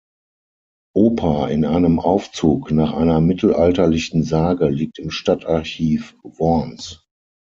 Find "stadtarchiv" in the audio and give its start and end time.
5.11-6.15